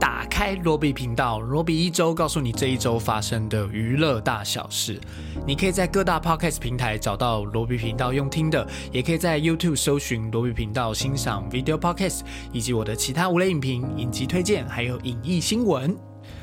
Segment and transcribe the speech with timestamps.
[0.00, 4.98] 打开罗比频道，罗比一周告诉你这一周发生的娱乐大小事。
[5.46, 15.94] 你可以在各大 podcast 平台找到罗比频道用听的，也可以在 YouTube 搜寻罗比频道欣赏 video podcast，以及我的其他无类影评、影集推荐，还有影艺新闻。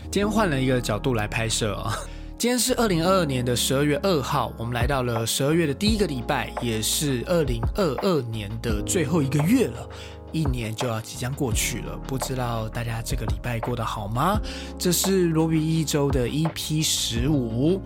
[0.03, 1.97] 今天换了一个角度来拍摄啊。
[2.37, 9.89] 今天是二零二二年的十二月二号，我们来到了十二月的第一个礼拜，也是二零二二年的最后一个月了。
[10.31, 14.39] 一年就要即将过去了，不知道大家这个礼拜过得好吗？
[14.77, 17.81] 这是罗比一周的 EP 十五。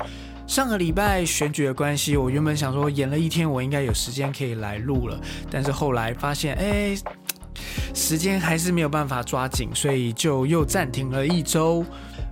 [0.48, 5.18] 上个礼拜选举的关系，我原本想说演了一天，我应该有时间可以来录了，
[5.50, 6.94] 但是后来发现，哎，
[7.94, 11.86] 时间还是没有办法抓紧，所以就又暂停了一周。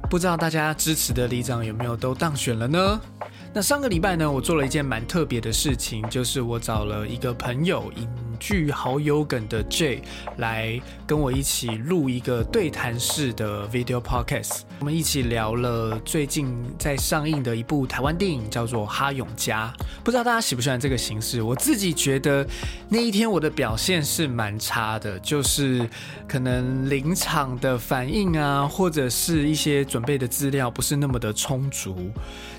[0.10, 3.00] 不知道大家支持的里长有没有都当选了呢？
[3.54, 7.90] 那上个礼拜呢，我做了一件蛮特别的事情，就是我找了一个朋友。
[8.40, 10.02] 剧好友梗的 J
[10.38, 19.74] 来跟我一起录一个对谈式的 video podcast，我们一起聊了最近在上映的一部台湾电影，叫做《哈永家》。
[20.04, 21.42] 不知道大家喜不喜欢这个形式？
[21.42, 22.48] 我自己觉得
[22.88, 25.88] 那一天我的表现是蛮差的，就是
[26.28, 32.10] 可能临场的反应啊，或者是一些准备的资料不是那么的充足。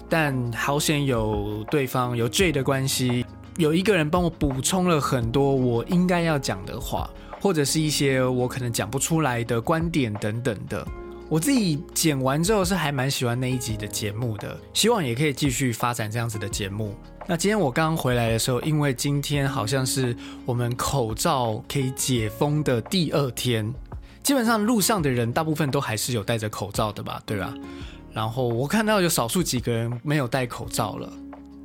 [0.08, 3.24] 但好险有对方有 J 的关系。
[3.56, 10.86] 有一个人帮我补充了很多我应该要讲的话，或者是一些我可能讲不出来的观点等等的。
[11.28, 16.94] 我自己剪完之后是还蛮喜欢那一集的节目的，希望也可以继续发展这样子的节目。
[17.28, 23.72] 那今天我刚回来的时候，因为今天好像是我们口罩可以解封的第二天，
[24.24, 27.54] 基本上路上的人大部分都还是有戴着口罩的吧，对吧？
[28.12, 31.12] 然后我看到有少数几个人没有戴口罩了。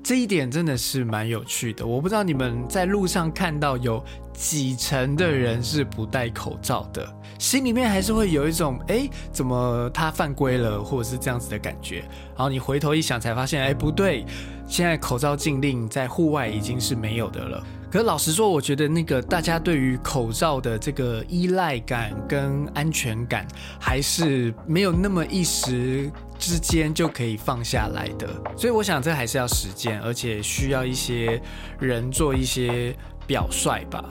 [0.06, 12.02] 这一点真的是蛮有趣的，我不知道你们在路上看到有几成的人是不戴口罩的，心里面还是会有一种哎，怎么他犯规了，或者是这样子的感觉。
[12.02, 14.24] 然后你回头一想，才发现哎，不对，
[14.68, 17.66] 现在口罩禁令在户外已经是没有的了。
[17.92, 23.48] 可是老实说，我觉得那个大家对于口罩的这个依赖感跟安全感，
[23.80, 28.28] 还是没有那么一时之间就可以放下来的。
[28.58, 31.42] 所以我想，这还是要时间，而且需要一些
[31.80, 34.04] 人做一些表率吧。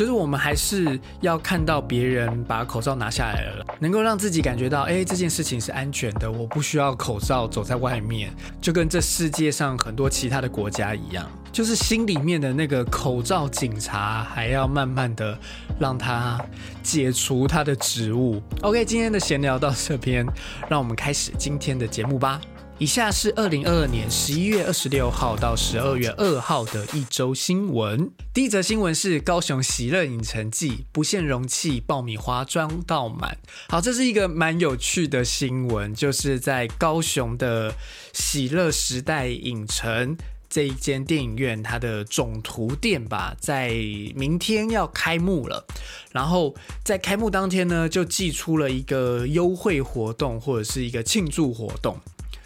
[0.00, 15.38] 就是我们还是要看到别人把口罩拿下来了，能够让自己感觉到，哎，这件事情是安全的，我不需要口罩走在外面，就跟这世界上很多其他的国家一样，就是心里面的那个口罩警察还要慢慢的
[15.78, 16.42] 让他
[16.82, 18.40] 解除他的职务。
[18.62, 20.26] OK，今天的闲聊到这边，
[20.70, 22.40] 让我们开始今天的节目吧。
[22.80, 28.10] 以下是二零二二年十一月二十六号到十二月二号的一周新闻。
[28.32, 33.36] 第一则新闻是高雄喜乐影城季不限容器爆米花装到满。
[33.68, 37.74] 好，这是一个蛮有趣的新闻，就是在高雄的
[38.14, 40.16] 喜乐时代影城
[40.48, 43.74] 这一间电影院，它的总图店吧，在
[44.14, 45.66] 明天要开幕了。
[46.12, 52.00] 然后在开幕当天呢，就寄出了一个优惠活动或者是一个庆祝活动。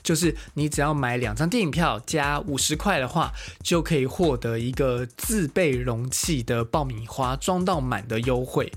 [0.05, 3.33] 就是你只要买两张电影票加五十块的话，
[3.63, 8.71] 就可以获得一个自备容器的爆米花装到满的优惠。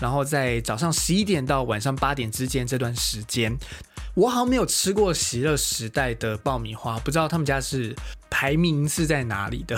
[0.00, 3.54] 然后在早上十一点到晚上八点之间这段时间，
[4.14, 7.94] 我好像没有吃过喜乐时代的爆米花，不知道他们家是
[8.30, 9.76] 排名是在哪里的。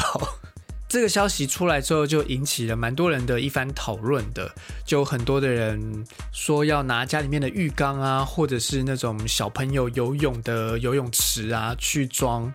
[0.91, 4.53] 这个消息出来之后，就引起了蛮多人的一番讨论的。
[4.85, 12.53] 就很多的人说要拿家里面的浴缸啊，或者是那种小朋友游泳的游泳池啊去装。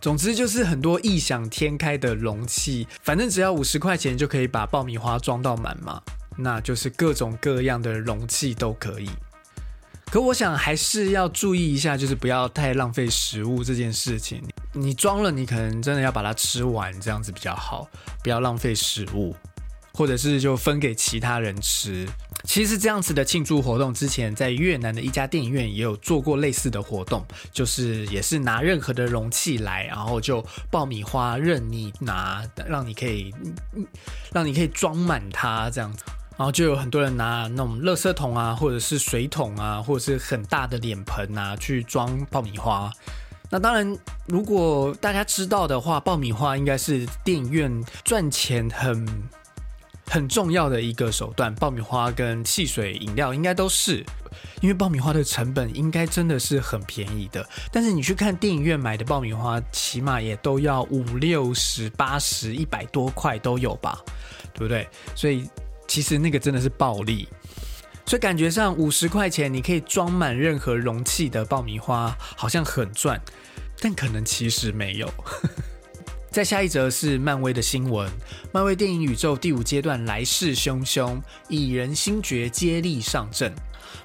[0.00, 6.02] 总之就是很多异想天开的容器，反正只要五十块钱就可以把爆米花装到满嘛。
[6.36, 9.08] 那就是各种各样的容器都可以。
[10.10, 14.42] 可我想还是要注意一下，就是不要太浪费食物这件事情。
[14.72, 17.86] 你装了，你可能真的要把它吃完，这样子比较好，
[18.22, 19.36] 不要浪费食物，
[19.92, 22.06] 或者是就分给其他人吃。
[22.44, 33.34] 其实这样子的庆祝活动，之前在越南的一家电影院也有做过类似的活动，就是也是拿任何的容器来，然后就爆米花任你拿，让你可以
[34.32, 36.04] 让你可以装满它这样子。
[36.38, 42.88] 然后就有很多人拿那种垃圾桶啊，或者是水桶啊，或者是很大的脸盆啊，去装爆米花。
[43.50, 49.04] 那当然，如果大家知道的话，爆米花应该是电影院赚钱很
[50.06, 51.52] 很重要的一个手段。
[51.56, 54.06] 爆米花跟汽水饮料应该都是，
[54.60, 57.44] 因为爆米花的成本应该真的是很便宜的。
[57.72, 63.98] 但是你去看电影院买的爆米花，起码也都要五六十、八十、一百多块都有吧，
[64.54, 64.86] 对不对？
[65.16, 65.48] 所以。
[65.88, 67.26] 其实那个真的是暴利，
[68.06, 73.20] 所以感觉上五十块钱你可以装满任何容器的爆米花，好像很赚，
[73.80, 75.12] 但可能其实没有。
[76.30, 78.08] 再下一则是漫威的新闻，
[78.52, 81.18] 漫威电影宇宙第五阶段来势汹汹，
[81.48, 83.50] 蚁人星爵接力上阵。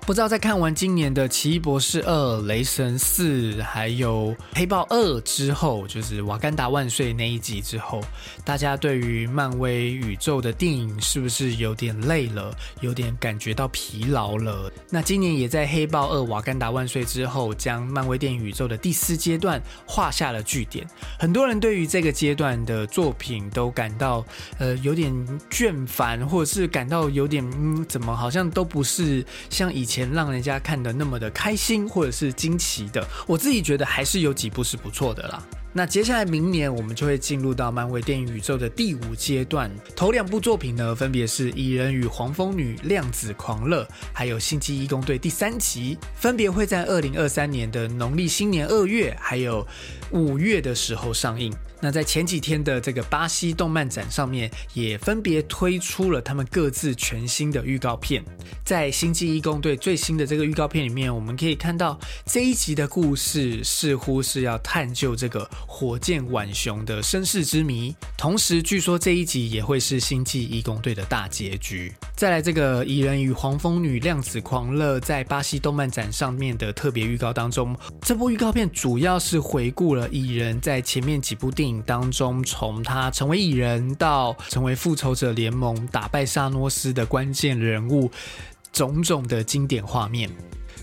[0.06, 8.02] 不知道在看完今年的《奇异博士二》《雷神四》还有《黑豹二》之后，就是《瓦干达万岁》那一集之后，
[8.44, 14.72] 大家对于漫威宇宙的电影是不是有点累了，有点感觉到疲劳了？
[14.90, 20.86] 那今年也在《黑豹二》《瓦干达万岁》之后，将漫威电影宇宙的第四阶段画下了句点。
[21.18, 24.26] 很多人对于这个阶段的作品都感到
[24.60, 25.12] 呃有点
[25.50, 30.04] 倦烦，或者是感到有点嗯，怎么好像都不是像以前。
[30.14, 35.44] 让人家看的那么的开心或者是惊奇的，我自己觉得还是有几部是不错的啦。
[35.76, 43.84] 那接下来明年我们就会进入到漫威电影宇宙的第五阶段，头两部作品呢分别是《蚁人与黄蜂女：量子狂热》，
[44.14, 49.66] 还有《星际义工队》第三集，分别会在二零二三年的农历新年二月还有
[50.12, 51.52] 五月的时候上映。
[51.82, 58.24] 那在前几天的这个巴西动漫展上面，也分别推出了他们各自全新的预告片。
[58.64, 67.96] 在《星际义工队》最新的这个预告片里面，我们可以看到这一集的故事似乎是要探究这个火箭浣熊的身世之谜。
[68.18, 71.94] 同时，据说这一集也会是《星际义工队》的大结局。
[72.16, 81.84] 再来，这个蚁人与黄蜂女量子狂热在巴西动漫展上面的特别预告当中，这部预告片主要是回顾了蚁人在前面几部电影。
[81.86, 88.10] 当中，从他成为蚁人到成为复仇者联盟打败萨诺斯的关键人物，
[88.72, 90.30] 种种的经典画面。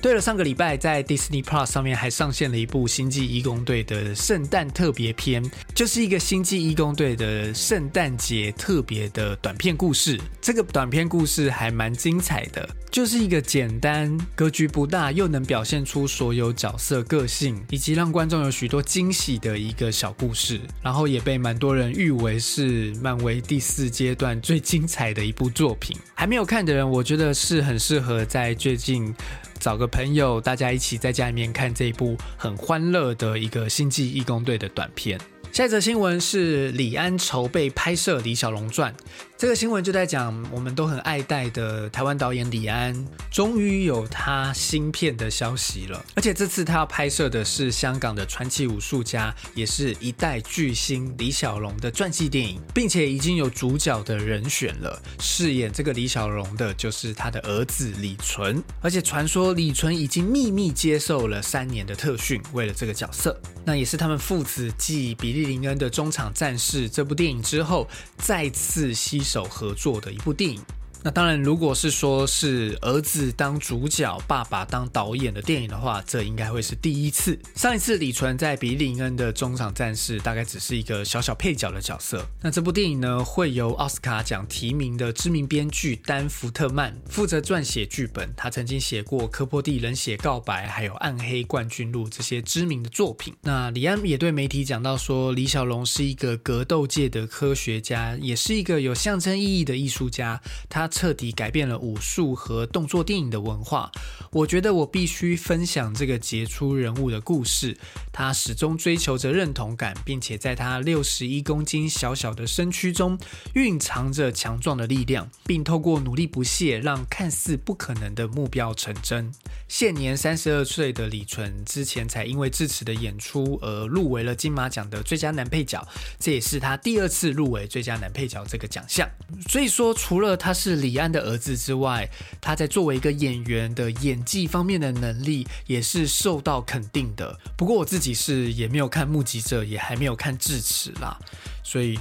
[0.02, 5.44] 对了，上个礼拜在 Disney Plus 上面还上线了一部《星际义工队》的圣诞特别篇，
[5.75, 10.19] 就是一个《星际义工队》的圣诞节特别的短片故事。
[10.41, 20.62] 这个短片故事还蛮精彩的，就是一个简单、格局不大，又能表现出所有角色个性，以及让观众有许多惊喜的一个小故事。
[20.82, 25.94] 然后也被蛮多人誉为是漫威第四阶段最精彩的一部作品。
[26.14, 29.14] 还没有看的人，我觉得是很适合在最近。
[29.60, 35.20] 找个朋友，大家一起在家里面看这一部很欢乐的一个星际义工队的短片。
[35.52, 38.93] 下一则新闻是李安筹备拍摄《李小龙传》。
[39.37, 42.94] 这个新闻就在讲，我们都很爱戴的台湾导演李安，
[43.32, 46.05] 终于有他新片的消息了。
[46.14, 55.03] 而且这次他要拍摄的是香港的传奇武术家，也是一代巨星李小龙的传记电影，并且已经有主角的人选了。
[55.19, 63.37] 饰演这个李小龙的就是他的儿子李纯，而且传说李纯已经秘密接受了三年的特训，为了这个角色。
[63.64, 67.88] 那也是他们父子继《比利林恩的中场战士》这部电影之后，
[68.19, 69.20] 再次携。
[69.31, 70.60] 手合作的一部电影。
[71.02, 77.38] 那当然，如果是说是儿子当主角，爸爸当导演的电影的话，这应该会是第一次。
[77.55, 82.26] 上一次李纯在比利林恩的中场战士，大概只是一个小小配角的角色。
[82.43, 88.31] 那这部电影呢，会由奥斯卡奖提名的知名编剧丹福特曼负责撰写剧本。
[88.37, 93.35] 他曾经写过《科波蒂冷血告白》还有《暗黑冠军录》这些知名的作品。
[93.43, 100.41] 那李安也对媒体讲到说，李小龙是一个格斗界的科学家，也是一个有象征意义的艺术家。
[100.69, 103.90] 他彻底改变了武术和动作电影的文化。
[104.32, 107.79] 我觉得我必须分享这个杰出人物的故事。
[108.12, 113.19] 他始终追求着认同感，并且在他六十一公斤小小的身躯中
[113.55, 119.32] 蕴藏着强壮的力量，并透过努力不懈，让看似不可能的目标成真。
[119.69, 125.86] 现年三十二岁的李纯，之前才因为智齿的演出而入围了金马奖的最佳男配角，
[126.19, 129.08] 这也是他第二次入围最佳男配角这个奖项。
[129.48, 132.08] 所以说，除了他是李安的儿子之外，
[132.41, 137.39] 他在作为一个演员的演技方面的能力也是受到肯定的。
[137.56, 141.19] 不过我自己是也没有看《目击者》，也还没有看《智齿》啦，
[141.63, 141.99] 所以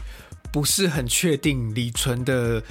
[0.51, 2.63] 不是很确定李纯的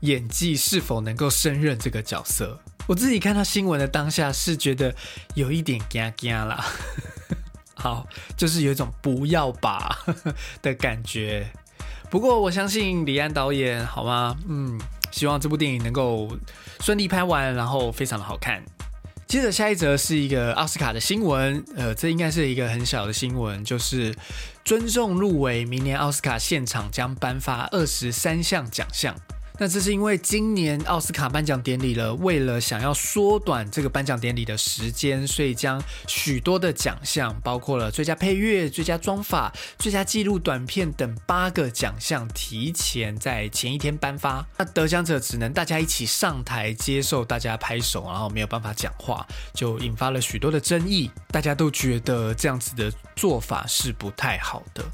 [0.00, 2.60] 演技是否能够胜任这个角色。
[2.86, 4.94] 我自己看到新闻的当下是觉得
[5.34, 6.64] 有一点惊惊啦，
[7.74, 8.06] 好，
[8.36, 10.04] 就是有一种不要吧
[10.60, 11.50] 的感觉。
[12.10, 14.36] 不过我相信李安导演，好吗？
[14.46, 14.78] 嗯，
[15.14, 16.28] 希望这部电影能够
[16.80, 18.60] 顺利拍完，然后非常的好看。
[19.28, 24.12] 接着下一则是一个奥斯卡的新闻，呃，这应该是一个很小的新闻，就是
[24.64, 29.14] 尊重入围，明年奥斯卡现场将颁发二十三项奖项。
[29.56, 44.44] 那这是因为今年奥斯卡颁奖典礼了，为了想要缩短这个颁奖典礼的时间，所以将许多的奖项，包括了最佳配乐、最佳妆法、最佳纪录短片等八个奖项，提前在前一天颁发。
[44.58, 51.08] 那得奖者只能大家一起上台接受大家拍手，然后没有办法讲话，就引发了许多的争议。
[51.28, 54.84] 大家都觉得这样子的做法是不太好的。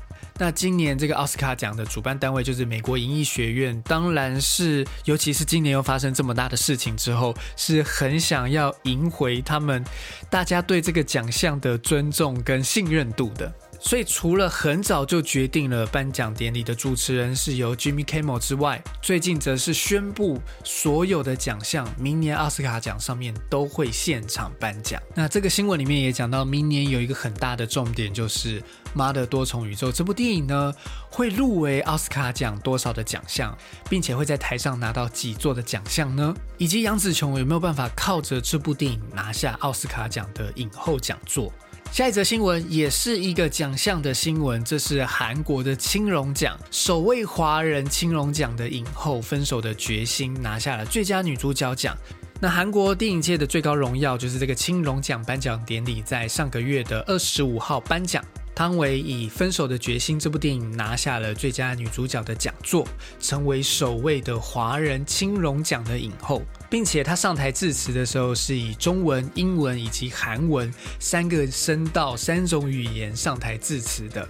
[0.41, 9.85] 那今年这个奥斯卡奖的主办单位就是美国影艺学院，当然是，尤其是今年又发生这么大的事情之后，是很想要赢回他们
[10.31, 13.53] 大家对这个奖项的尊重跟信任度的。
[13.83, 25.03] 所以，除了很早就决定了颁奖典礼的主持人是由 Jimmy Kimmel 之外，最近则是宣布所有的奖项，明年奥斯卡奖上面都会现场颁奖。
[25.15, 28.61] 那这个新闻里面也讲到，明年有一个很大的重点，就是
[28.93, 30.73] 《妈的多重宇宙》这部电影呢，
[31.11, 33.57] 会入围奥斯卡奖多少的奖项，
[33.89, 36.35] 并且会在台上拿到几座的奖项呢？
[36.59, 41.51] 以及杨紫琼有没有办法靠着这部电影拿下奥斯卡奖的影后讲座？
[41.93, 51.97] 下一则新闻也是一个奖项的新闻，这是韩国的青龙奖首位华人青龙奖的影后《分手的决心》拿下了最佳女主角奖。
[52.41, 58.25] 那韩国电影界的最高荣耀就是这个青龙奖颁奖典礼，在上个月的二十五号颁奖。
[58.55, 62.87] 汤唯以《分手的决心》这部电影拿下了最佳女主角的讲座，
[63.19, 74.23] 成为首位的华人青龙奖的影后，并且他上台致辞的时候是以中文、英文以及韩文三个声道、三种语言上台致辞的。《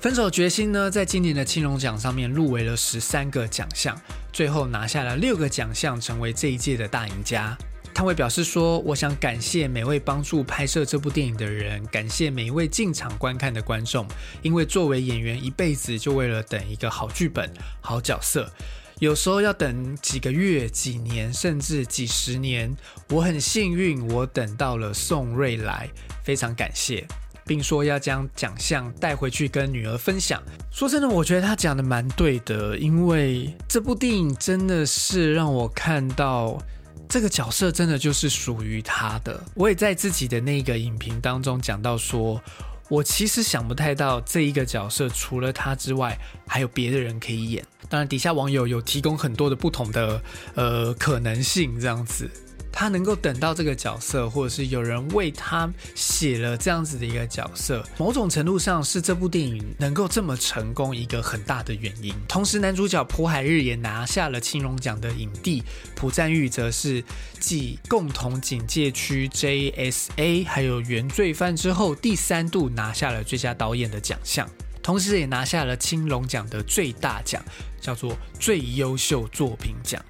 [0.00, 3.98] 分手决心》呢，在今年的青龙奖上面入围了十三个奖项，
[4.32, 7.56] 最后拿下了六个奖项，成为这一届的大赢家。
[7.94, 14.04] 汤唯表示说：“我想感谢每位帮助拍摄这部电影的人，感谢每一位进场观看的观众。
[14.42, 17.48] 因为作为演员，一辈子就为了等一个好剧本、
[17.80, 18.52] 好角色，
[19.00, 22.74] 有时候要等几个月、几年，甚至几十年。
[23.10, 25.88] 我很幸运，我等到了宋瑞来，
[26.22, 27.06] 非常感谢，
[27.44, 30.42] 并说要将奖项带回去跟女儿分享。
[30.70, 36.60] 说真的，我觉得他讲的蛮对的，因为这部电影真的是让我看到。”
[37.06, 39.38] 这个角色真的就是属于他的。
[39.54, 42.42] 我也在自己的那个影评当中讲到说，
[42.88, 47.64] 我其实想不太到这一个角色除了他之外，还有别的人可以演。
[47.88, 50.22] 当然，底下网友有提供很多的不同的
[50.54, 52.30] 呃可能性，这样子。
[52.76, 62.12] 他能够等到这个角色，或者是有人为他写了这样子的一个角色，某种程度上是这部电影能够这么成功一个很大的原因。
[62.26, 65.62] 同时，男主角朴海日也拿下了青龙奖的影帝，
[65.94, 67.02] 朴赞玉则是
[67.38, 74.50] 继共同警戒区 JSA 还有原罪犯之后，第三度拿下了最佳导演的奖项，
[74.82, 77.40] 同时也拿下了青龙奖的最大奖，
[77.80, 80.04] 叫做最优秀作品奖。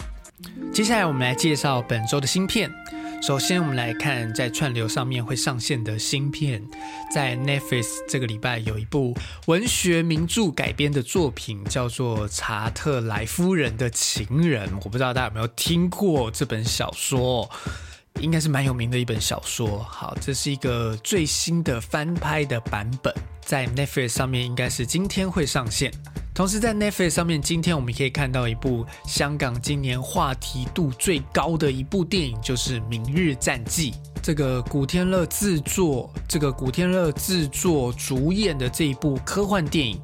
[0.72, 2.70] 接下来我们来介绍本周的新片。
[3.22, 6.62] 首先，我们来看在串流上面会上线的新片。
[7.12, 14.68] 在 Netflix 这个礼拜有一部文学名著改编的作品，叫做《查特莱夫人的情人》。
[14.84, 17.48] 我不知道大家有没有听过这本小说，
[18.20, 19.78] 应该是蛮有名的一本小说。
[19.84, 25.90] 好，这是一个最新的翻拍的版本，在 Netflix 上面应该是今天会上线。
[26.34, 33.92] 同时，在 Netflix 上面，今天我们可以看到一部香港今年话题度最高的一部电影，就是《明日战记》。
[34.20, 40.00] 这个古天乐制作，这个古天乐制作主演的这一部科幻电影。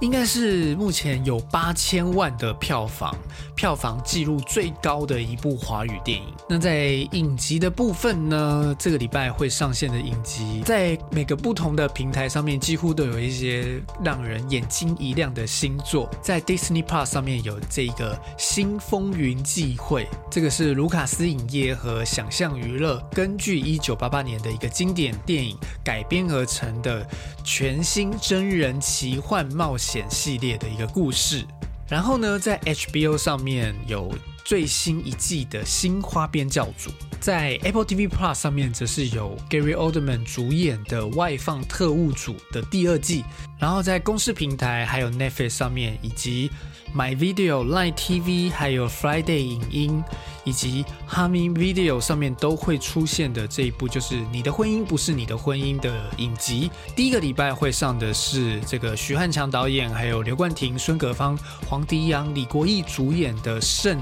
[0.00, 3.14] 应该是目前有八千万的票房，
[3.54, 6.24] 票房记录最高的一部华语电影。
[6.48, 8.74] 那在影集的部分呢？
[8.78, 16.08] 这个礼拜会上线的影集，在每个不同的平台上面，几乎都有一些让人眼睛一亮的新作。
[16.22, 27.06] 在 Disney Plus 上面有这个《新风云际会》，这个是卢卡斯影业和想象娱乐根据一九八八年的一个经典电影改编而成的
[27.44, 29.89] 全新真人奇幻冒险。
[29.90, 31.44] 险系列的一个故事，
[31.88, 43.24] 然后呢，在 HBO 上面有最新一季的新花边教主，在 Apple TV Plus 上面则是有 Gary Oldman 主演的外放特务组的第二季，
[43.58, 46.52] 然后在公视平台还有 Netflix 上面以及。
[46.94, 50.04] My Video、Line TV，还有 Friday 影音，
[50.44, 56.70] 以及 Humming Video 上面都会出现的这一部，就是《你的婚姻不是你的婚姻》的影集。
[56.96, 63.96] 第一个礼拜会上的是这个徐汉强导演，还有刘冠廷、孙葛芳、黄迪阳、李国义主演的《圣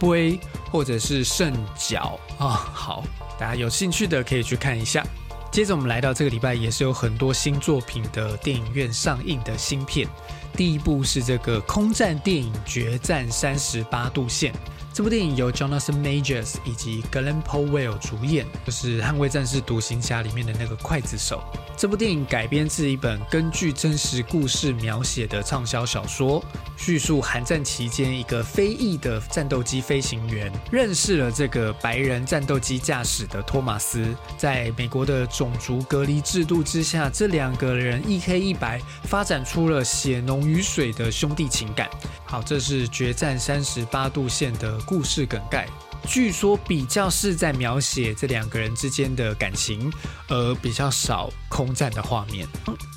[0.00, 0.32] 杯》
[0.70, 2.70] 或者是《圣角》啊。
[2.72, 3.04] 好，
[3.38, 5.04] 大家有兴趣的可以去看一下。
[5.52, 10.08] 接着我们来到这个礼拜，也是有很多新作品的电影院上映的新片。
[10.56, 14.50] 第一部是这个空战电影《决战三十八度线》。
[14.94, 21.42] 这部电影由 Jonathan Majors 以及 Glenn Powell 主演，就是《捍卫战士独行侠》里面的那个刽子手。
[21.78, 26.44] 这部电影改编自一本根据真实故事描写的畅销小说，
[26.76, 41.88] 叙述寒战期间一个非裔的战斗机飞行员认识了这个白人战斗机驾驶的托马斯，在美国的种族隔离制度之下，这两个人一黑一白，发展出了血浓于水的兄弟情感。
[42.26, 45.68] 好，这是《决战三十八度线》的故事梗概。
[46.04, 49.92] 据说比较是在描写这两个人之间的感情，
[50.28, 52.44] 而比较少空战的画面。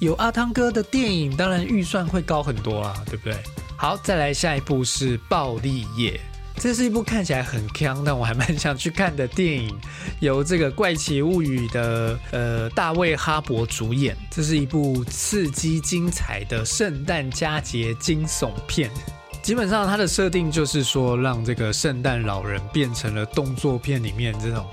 [0.02, 3.38] 有阿汤哥的电影，当然预算会高很多啊，对不对？
[3.78, 6.20] 好，再来下一部是《暴力夜》，
[6.60, 9.78] 这是一部看起来很强，但我还蛮想去看的电影，
[10.20, 14.18] 由这个《怪奇物语》的呃大卫哈伯主演。
[14.32, 18.90] 这是一部刺激精彩的圣诞佳节惊悚片。
[19.46, 24.66] 基本上，它的设定就是说，让这个圣诞老人变成了动作片里面这种。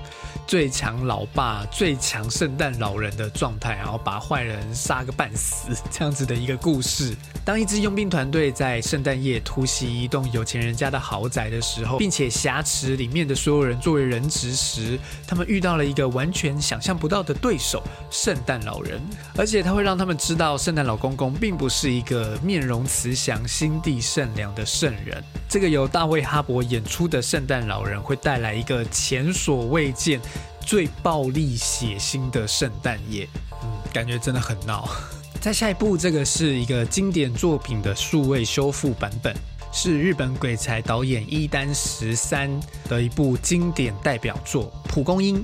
[0.45, 7.15] 最强老爸、最强圣诞老人的状态，然后把坏人杀个半死，这样子的一个故事。
[7.45, 14.97] 当一支佣兵团队在圣诞夜突袭一栋有钱人家的豪宅的时候，并且挟持里面的所有人作为人质时，
[15.27, 19.01] 他们遇到了一个完全想象不到的对手——圣诞老人。
[19.35, 25.21] 而且他会让他们知道，圣诞老公公并不是一个面容慈祥、心地善良的圣人。
[25.49, 30.21] 这个由大卫·哈伯演出的圣诞老人会带来一个前所未见。
[30.61, 33.27] 最暴力血腥的圣诞夜，
[33.61, 34.89] 嗯，感觉真的很闹。
[35.41, 39.35] 在下一部，这个是一个经典作品的数位修复版本，
[39.73, 42.49] 是日本鬼才导演伊丹十三
[42.87, 45.39] 的一部经典代表作《蒲公英》。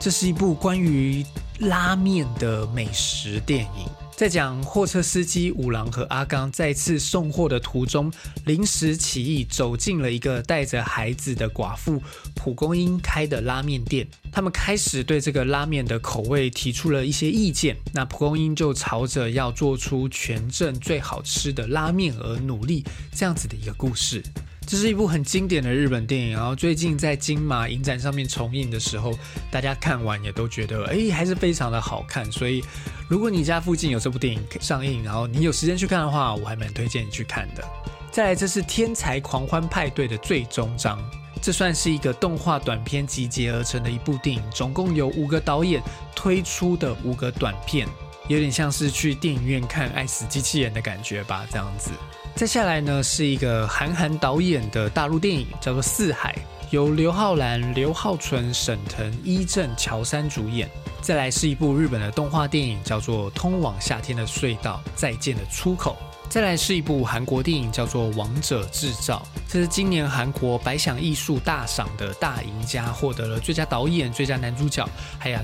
[0.00, 1.24] 这是一部关于
[1.58, 4.03] 拉面的美食电影。
[4.16, 8.12] 在讲货车司机五郎和阿刚再次送货的途中，
[8.44, 12.00] 临时起意走进了一个带着孩子的寡妇
[12.32, 14.06] 蒲公英开的拉面店。
[14.30, 17.76] 他们开始对这个拉面的口味提出了一些意见。
[17.92, 24.22] 那蒲公英就朝着要做出全镇最好吃的拉面而努力，这样子的一个故事。
[24.66, 29.16] 这是一部很经典的日本电影，然后最近在金马影展上面重映的时候，
[29.50, 32.30] 大家看完也都觉得，哎，还是非常的好看。
[32.32, 32.64] 所以，
[33.08, 37.62] 如果你家附近有这部电影上映，然后你有时间去看的话，我还蛮推荐你去看的。
[38.10, 40.98] 再来，这是《天才狂欢派对》的最终章，
[41.42, 45.82] 这算是一个动画短片集结而成的一部电影，总共有五个导演
[46.16, 47.86] 推出的五个短片，
[48.28, 51.90] 有点像是去电影院看《爱死机器人》的感觉吧，这样子。
[52.36, 56.32] 再下来呢，是一个韩寒导演的大陆电影，叫做《四海》，
[56.70, 60.68] 由刘浩然、刘浩存、沈腾、伊正、乔杉主演。
[61.00, 65.96] 再来是一部日本的动画电影，叫做《通往夏天的隧道：再见的出口》。
[66.28, 74.84] 再来是一部韩国电影，叫做《王者制造》，这是今年韩国百想艺术大赏的大赢家，获得了最佳导演、最佳男主角，
[75.20, 75.38] 还有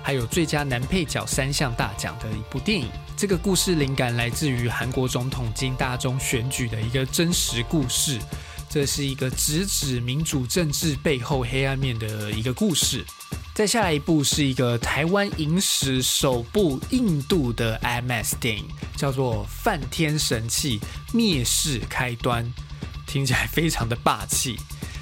[0.00, 2.88] 还有最佳男配角三项大奖的一部电影。
[3.20, 8.18] 这个故事灵感来自于韩国总统金大中选举的一个真实故事，
[8.70, 13.04] 这是一个直指民主政治背后黑暗面的一个故事。
[13.54, 20.80] 再下来一部是一个台湾影史首部印度的 IMAX 电影，叫做《梵天神器：
[21.12, 22.42] 灭世开端》，
[23.06, 24.56] 听起来非常的霸气。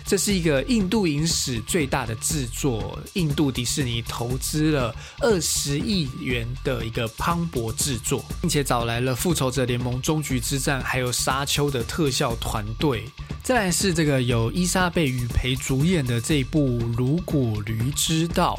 [0.09, 13.05] 这是一个印度影史最大的制作，印度迪士尼投资了二十亿元的一个磅礴制作，并且找来了《复仇者联盟：终局之战》还有《沙丘》的特效团队。
[13.42, 18.59] 再来是这个由伊莎贝·雨培主演的这部《如果驴知道》，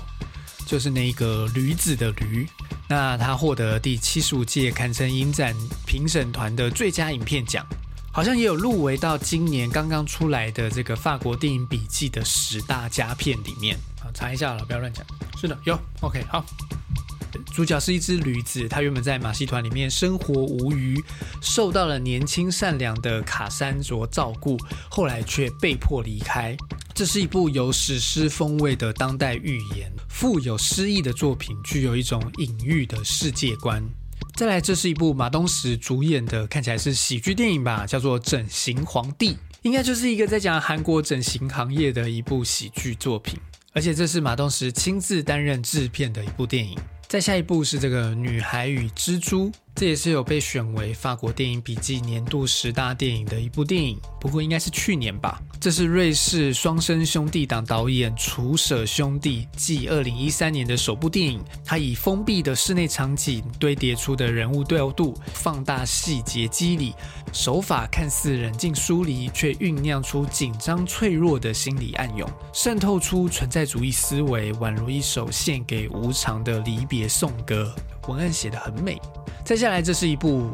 [0.70, 2.48] 就是那个驴子的驴。
[2.88, 5.56] 那他获得第七十五届坎城影展
[5.88, 7.66] 评审团的最佳影片奖。
[8.12, 15.06] 好像也有入围到今年刚刚出来的这个法国电影笔记的十大佳片里面啊，查一下了，不要乱讲。
[15.40, 15.80] 是的，有。
[16.02, 16.44] OK，好。
[17.54, 21.00] 主角是一只驴子，它原本在马戏团里面生活无余，
[21.42, 24.58] 受到了年轻善良的卡山卓照顾，
[24.90, 26.58] 后来却被迫离开。
[26.96, 33.82] 这是一部有史诗风味的当代寓言，富有诗意的作品，具有一种隐喻的世界观。
[34.40, 39.32] 再来，这是一部马东石主演的，看起来是喜剧电影吧，叫做《整形皇帝》，
[39.64, 43.38] 应该就是一个在讲韩国整形行业的一部喜剧作品，
[43.74, 46.80] 而且这是马东石亲自担任制片的一部电影。
[47.10, 49.50] 再下一部是这个《女孩与蜘蛛》，
[49.80, 55.42] 这也是有被选为法国电影笔记年度十大电影的一部电影，不过应该是去年吧。
[55.58, 61.42] 这是瑞士双生兄弟党导演楚舍兄弟继二零一三年的首部电影。
[61.64, 66.94] 他以封闭的室内场景堆叠出的人物调度，放大细节肌理，
[67.32, 77.74] 手法看似冷静疏离，却酝酿出紧张脆弱的心理暗涌，渗透出存在主义思维，宛如一首献给无常的离别颂歌。
[78.10, 79.00] 文案写的很美。
[79.46, 80.50] 再下来，这是一部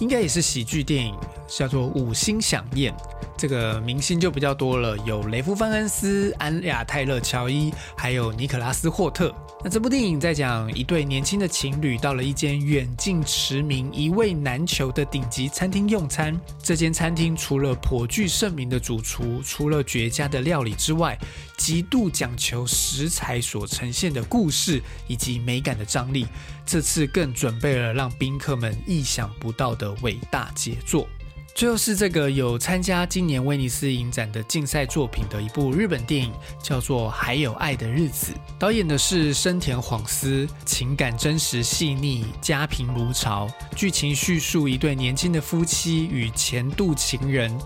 [0.00, 1.14] 应该也是喜剧电影，
[1.46, 2.92] 叫做《五星响宴》。
[3.36, 9.34] 这个明星就比较多了，有雷夫·范恩斯、安雅·泰勒·乔伊，还有尼可拉斯·霍特。
[9.62, 16.38] 那这部电影在讲一对年轻的情侣到了一间远近驰名、一位难求的顶级餐厅用餐。
[16.62, 21.18] 这间餐厅除了颇具盛名的主厨，除了绝佳的料理之外，
[21.56, 26.26] 极度讲求食材所呈现的故事以及美感的张力。
[26.64, 31.08] 这次更准备了让宾客们意想不到的伟大杰作。
[31.54, 47.56] 最后是这个有参加今年威尼斯影展的竞赛作品的一部日本电影，叫做《还有爱的日子》，导演的是生田晃司，情感真实细腻，家贫如潮，剧情叙述一对年轻的夫妻与前度情人。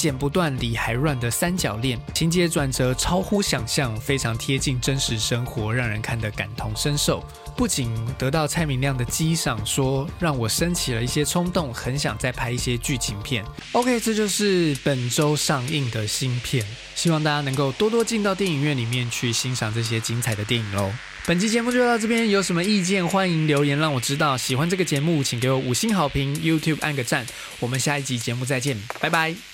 [0.00, 7.22] 剪不断理还乱的三角恋，情节转折超乎想象，非常贴近真实生活，让人看得感同身受。
[7.54, 13.44] 不仅得到蔡明亮的激赏，说让我升起了一些冲动，很想再拍一些剧情片。
[13.72, 20.90] OK，这就是本周上映的新片，希望大家能够多多进到电影院里面去欣赏这些精彩的电影喽。
[21.26, 24.38] 本期节目就到这边，有什么意见欢迎留言让我知道。
[24.38, 27.26] 喜欢这个节目，请给我五星好评，YouTube 按个赞。
[27.58, 29.49] 我们下一集节目再见，拜拜。